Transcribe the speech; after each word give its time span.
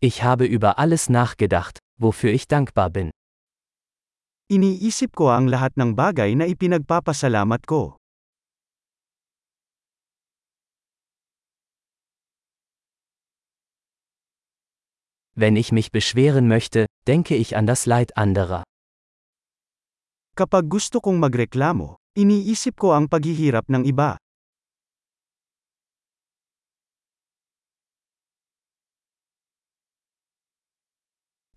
Ich 0.00 0.22
habe 0.22 0.46
über 0.46 0.78
alles 0.78 1.10
nachgedacht, 1.10 1.82
wofür 1.98 2.30
ich 2.30 2.46
dankbar 2.46 2.86
bin. 2.86 3.10
Iniisip 4.46 5.18
ko 5.18 5.34
ang 5.34 5.50
lahat 5.50 5.74
ng 5.74 5.98
bagay 5.98 6.38
na 6.38 6.46
ipinagpapasalamat 6.46 7.66
ko. 7.66 7.98
Wenn 15.34 15.58
ich 15.58 15.74
mich 15.74 15.90
beschweren 15.90 16.46
möchte, 16.46 16.86
denke 17.10 17.34
ich 17.34 17.58
an 17.58 17.66
das 17.66 17.82
Leid 17.86 18.14
anderer. 18.14 18.62
Kapag 20.38 20.70
gusto 20.70 21.02
kong 21.02 21.18
magreklamo, 21.18 21.98
iniisip 22.14 22.78
ko 22.78 22.94
ang 22.94 23.10
paghihirap 23.10 23.66
ng 23.66 23.82
iba. 23.82 24.14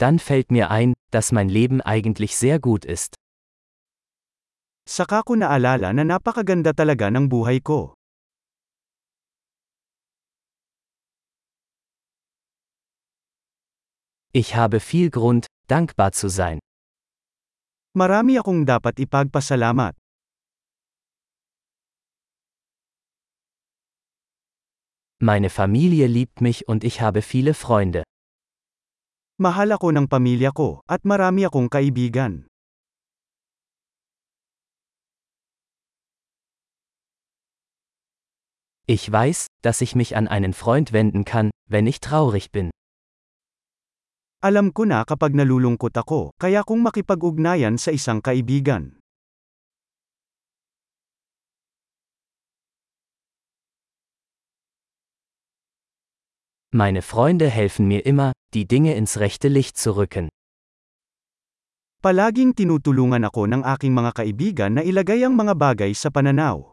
Dann 0.00 0.18
fällt 0.18 0.50
mir 0.50 0.70
ein, 0.70 0.94
dass 1.10 1.30
mein 1.30 1.50
Leben 1.50 1.82
eigentlich 1.82 2.34
sehr 2.34 2.58
gut 2.58 2.86
ist. 2.86 3.16
Saka 4.88 5.20
ko 5.20 5.36
naalala 5.36 5.92
na 5.92 6.08
napakaganda 6.08 6.72
talaga 6.72 7.12
ng 7.12 7.28
buhay 7.28 7.60
ko. 7.60 7.92
Ich 14.32 14.56
habe 14.56 14.80
viel 14.80 15.10
Grund, 15.10 15.46
dankbar 15.68 16.16
zu 16.16 16.32
sein. 16.32 16.64
Marami 17.92 18.40
akong 18.40 18.64
dapat 18.64 18.96
ipagpasalamat. 19.04 20.00
Meine 25.20 25.50
Familie 25.50 26.06
liebt 26.08 26.40
mich 26.40 26.68
und 26.72 26.88
ich 26.88 27.04
habe 27.04 27.20
viele 27.20 27.52
Freunde. 27.52 28.09
Mahal 29.40 29.72
ako 29.72 29.88
ng 29.96 30.04
pamilya 30.04 30.52
ko, 30.52 30.84
at 30.84 31.00
marami 31.00 31.48
akong 31.48 31.72
kaibigan. 31.72 32.44
Ich 38.84 39.08
weiß, 39.08 39.48
dass 39.64 39.80
ich 39.80 39.96
mich 39.96 40.12
an 40.12 40.28
einen 40.28 40.52
Freund 40.52 40.92
wenden 40.92 41.24
kann, 41.24 41.48
wenn 41.64 41.88
ich 41.88 42.04
traurig 42.04 42.52
bin. 42.52 42.68
Alam 44.44 44.76
ko 44.76 44.84
na 44.84 45.08
kapag 45.08 45.32
nalulungkot 45.32 45.96
ako, 45.96 46.36
kaya 46.36 46.60
kong 46.60 46.84
makipag-ugnayan 46.84 47.80
sa 47.80 47.96
isang 47.96 48.20
kaibigan. 48.20 48.99
Meine 56.80 57.02
Freunde 57.02 57.52
helfen 57.52 57.92
mir 57.92 58.06
immer, 58.06 58.32
die 58.54 58.64
Dinge 58.64 58.96
ins 58.96 59.20
rechte 59.20 59.48
Licht 59.52 59.76
zu 59.76 60.00
rücken. 60.00 60.32
Palaging 62.00 62.56
tinutulungan 62.56 63.20
ako 63.28 63.44
ng 63.52 63.68
aking 63.68 63.92
mga 63.92 64.16
kaibigan 64.16 64.80
na 64.80 64.80
ilagay 64.80 65.20
ang 65.20 65.36
mga 65.36 65.60
bagay 65.60 65.92
sa 65.92 66.08
pananaw. 66.08 66.72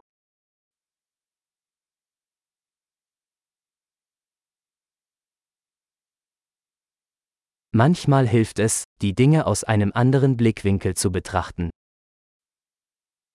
Manchmal 7.76 8.32
hilft 8.32 8.64
es, 8.64 8.88
die 9.04 9.12
Dinge 9.12 9.44
aus 9.44 9.60
einem 9.60 9.92
anderen 9.92 10.40
Blickwinkel 10.40 10.96
zu 10.96 11.12
betrachten. 11.12 11.68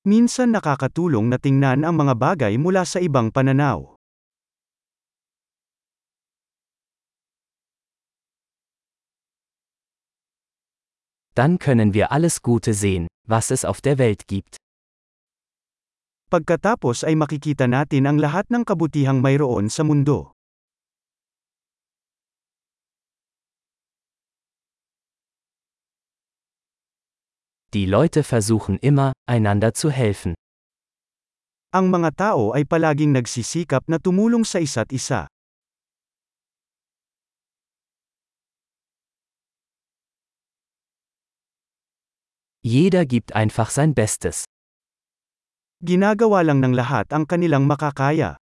Minsan 0.10 0.58
nakakatulong 0.58 1.30
na 1.30 1.38
tingnan 1.38 1.86
ang 1.86 2.02
mga 2.02 2.18
bagay 2.18 2.58
mula 2.58 2.82
sa 2.82 2.98
ibang 2.98 3.30
pananaw. 3.30 3.93
Dann 11.34 11.58
können 11.58 11.94
wir 11.94 12.12
alles 12.12 12.42
Gute 12.42 12.74
sehen, 12.74 13.08
was 13.28 13.50
es 13.50 13.66
auf 13.66 13.82
der 13.82 13.98
Welt 13.98 14.28
gibt. 14.28 14.58
Pagkatapos 16.30 17.06
ay 17.06 17.18
makikita 17.18 17.66
natin 17.66 18.06
ang 18.06 18.18
lahat 18.22 18.50
ng 18.54 18.66
kabutihang 18.66 19.22
mayroon 19.22 19.70
sa 19.70 19.82
mundo. 19.82 20.34
Die 27.74 27.90
Leute 27.90 28.22
versuchen 28.22 28.78
immer, 28.78 29.18
einander 29.26 29.74
zu 29.74 29.90
helfen. 29.90 30.38
Ang 31.74 31.90
mga 31.90 32.14
tao 32.14 32.54
ay 32.54 32.70
palaging 32.70 33.18
nagsisikap 33.18 33.90
na 33.90 33.98
tumulong 33.98 34.46
sa 34.46 34.62
isa't 34.62 34.94
isa. 34.94 35.26
Jeder 42.64 43.04
gibt 43.06 43.36
einfach 43.36 43.70
sein 43.70 43.92
Bestes. 43.92 44.48
Ginagawa 45.84 46.48
lang 46.48 46.64
ng 46.64 46.72
lahat 46.72 47.12
ang 47.12 47.28
kanilang 47.28 47.68
makakaya. 47.68 48.40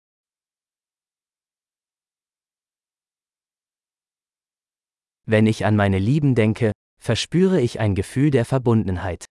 Wenn 5.27 5.51
ich 5.51 5.67
an 5.67 5.75
meine 5.75 5.99
Lieben 5.99 6.39
denke, 6.39 6.71
verspüre 7.03 7.59
ich 7.59 7.83
ein 7.83 7.99
Gefühl 7.99 8.31
der 8.31 8.47
Verbundenheit. 8.47 9.27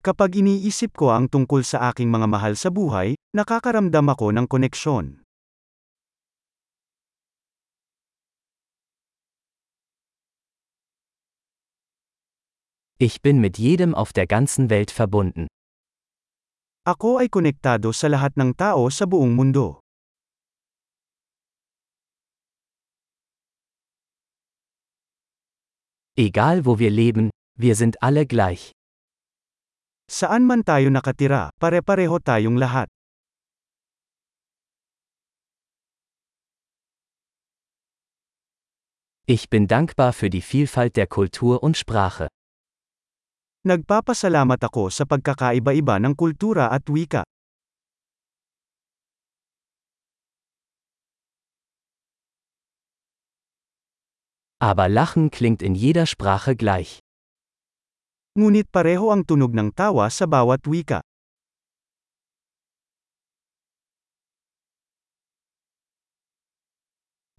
Kapag 0.00 0.32
iniisip 0.40 0.96
ko 0.96 1.12
ang 1.12 1.28
tungkol 1.28 1.60
sa 1.60 1.92
aking 1.92 2.08
mga 2.08 2.24
mahal 2.24 2.56
sa 2.56 2.72
buhay, 2.72 3.20
nakakaramdam 3.36 4.08
ako 4.08 4.32
ng 4.32 4.48
koneksyon. 4.48 5.19
Ich 13.02 13.22
bin 13.22 13.40
mit 13.40 13.56
jedem 13.56 13.94
auf 13.94 14.12
der 14.12 14.26
ganzen 14.26 14.68
Welt 14.68 14.90
verbunden. 14.90 15.48
Ako 16.84 17.16
ay 17.16 17.32
konektado 17.32 17.96
sa 17.96 18.12
lahat 18.12 18.36
ng 18.36 18.52
tao 18.52 18.92
sa 18.92 19.08
buong 19.08 19.32
mundo. 19.32 19.80
Egal 26.12 26.68
wo 26.68 26.76
wir 26.76 26.92
leben, 26.92 27.32
wir 27.56 27.72
sind 27.72 27.96
alle 28.04 28.28
gleich. 28.28 28.76
Saan 30.04 30.44
man 30.44 30.60
tayo 30.68 30.92
nakatira, 30.92 31.48
pare-pareho 31.56 32.20
tayong 32.20 32.60
lahat. 32.60 32.92
Ich 39.24 39.48
bin 39.48 39.64
dankbar 39.64 40.12
für 40.12 40.28
die 40.28 40.44
Vielfalt 40.44 41.00
der 41.00 41.08
Kultur 41.08 41.62
und 41.64 41.80
Sprache. 41.80 42.28
Nagpapasalamat 43.60 44.56
ako 44.56 44.88
sa 44.88 45.04
pagkakaiba-iba 45.04 46.00
ng 46.00 46.16
kultura 46.16 46.72
at 46.72 46.88
wika. 46.88 47.28
Aber 54.64 54.88
Lachen 54.88 55.28
klingt 55.28 55.60
in 55.60 55.76
jeder 55.76 56.08
Sprache 56.08 56.56
gleich. 56.56 57.04
Ngunit 58.32 58.72
pareho 58.72 59.12
ang 59.12 59.28
tunog 59.28 59.52
ng 59.52 59.76
tawa 59.76 60.08
sa 60.08 60.24
bawat 60.24 60.64
wika. 60.64 61.04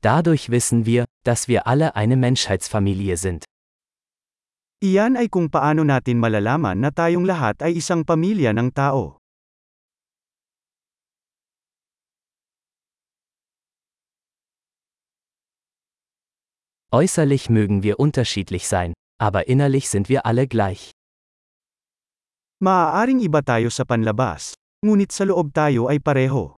Dadurch 0.06 0.54
wissen 0.54 0.86
wir, 0.86 1.06
dass 1.26 1.50
wir 1.50 1.66
alle 1.66 1.98
eine 1.98 2.14
Menschheitsfamilie 2.14 3.18
sind. 3.18 3.46
Iyan 4.82 5.14
ay 5.14 5.30
kung 5.30 5.46
paano 5.46 5.86
natin 5.86 6.18
malalaman 6.18 6.82
na 6.82 6.90
tayong 6.90 7.22
lahat 7.22 7.62
ay 7.62 7.78
isang 7.78 8.02
pamilya 8.02 8.50
ng 8.50 8.74
tao. 8.74 9.22
Äußerlich 16.90 17.54
mögen 17.54 17.86
wir 17.86 18.02
unterschiedlich 18.02 18.66
sein, 18.66 18.98
aber 19.22 19.46
innerlich 19.46 19.86
sind 19.86 20.10
wir 20.10 20.26
alle 20.26 20.50
gleich. 20.50 20.90
Maaaring 22.58 23.22
iba 23.22 23.46
tayo 23.46 23.70
sa 23.70 23.86
panlabas, 23.86 24.58
ngunit 24.82 25.14
sa 25.14 25.30
loob 25.30 25.54
tayo 25.54 25.94
ay 25.94 26.02
pareho. 26.02 26.58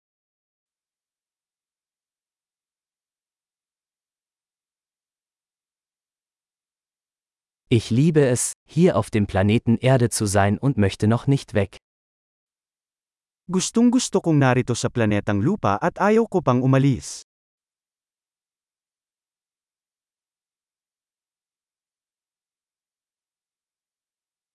Ich 7.74 7.90
liebe 7.90 8.28
es, 8.28 8.52
hier 8.68 8.98
auf 8.98 9.10
dem 9.10 9.28
Planeten 9.28 9.78
Erde 9.78 10.10
zu 10.10 10.26
sein 10.26 10.58
und 10.58 10.76
möchte 10.76 11.08
noch 11.08 11.26
nicht 11.26 11.54
weg. 11.54 11.78
Gustong 13.48 13.96
gusto 13.96 14.20
kong 14.20 14.36
narito 14.36 14.76
sa 14.76 14.92
planetang 14.92 15.40
lupa 15.40 15.80
at 15.80 15.96
ayaw 15.96 16.28
ko 16.28 16.44
pang 16.44 16.60
umalis. 16.68 17.24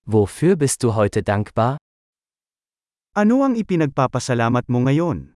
Wofür 0.04 0.60
bist 0.60 0.84
du 0.84 0.92
heute 0.92 1.24
dankbar? 1.24 1.80
Ano 3.16 3.48
ang 3.48 3.56
ipinagpapasalamat 3.56 4.68
mo 4.68 4.84
ngayon? 4.84 5.35